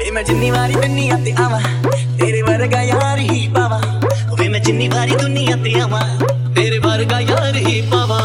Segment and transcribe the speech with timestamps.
[0.00, 1.60] ਵੇ ਮੈਂ ਜਿੰਨੀ ਵਾਰੀ ਦੁਨੀਆ ਤੇ ਆਵਾਂ,
[2.18, 3.80] ਤੇਰੇ ਵਰਗਾ ਯਾਰ ਹੀ ਪਾਵਾਂ।
[4.38, 6.00] ਵੇ ਮੈਂ ਜਿੰਨੀ ਵਾਰੀ ਦੁਨੀਆ ਤੇ ਆਵਾਂ,
[6.56, 8.20] ਤੇਰੇ ਵਰਗਾ ਯਾਰ ਹੀ ਪਾਵਾਂ।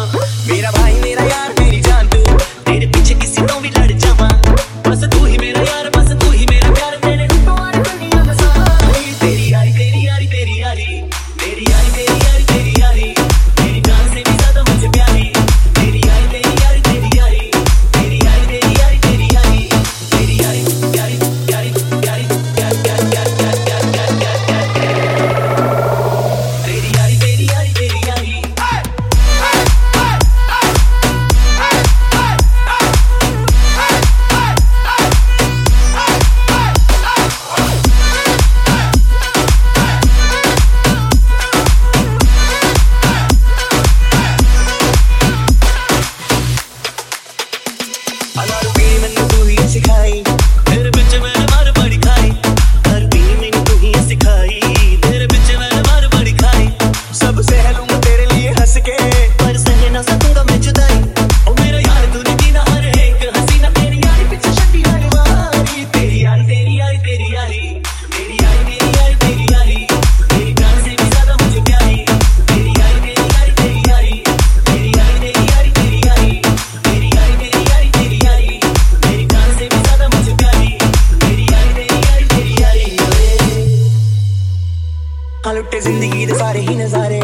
[85.55, 87.21] ਲੁੱਟੇ ਜ਼ਿੰਦਗੀ ਦੇ ਸਾਰੇ ਹੀ ਨਜ਼ਾਰੇ।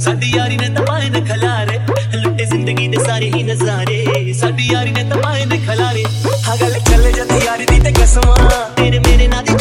[0.00, 1.78] ਸਾਡੀ ਯਾਰੀ ਨੇ ਤਪਾਏ ਨੇ ਖਲਾਰੇ,
[2.14, 6.04] ਲੁੱਟੇ ਜ਼ਿੰਦਗੀ ਦੇ ਸਾਰੇ ਹੀ ਨਜ਼ਾਰੇ। ਸਾਡੀ ਯਾਰੀ ਨੇ ਤਪਾਏ ਨੇ ਖਲਾਰੇ।
[6.48, 8.36] ਹਾਂ ਗੱਲ ਚੱਲੇ ਜਦ ਯਾਰੀ ਦੀ ਤੇ ਕਸਮਾਂ।
[8.76, 9.52] ਤੇਰੇ ਮੇਰੇ ਨਾਂ ਦੀ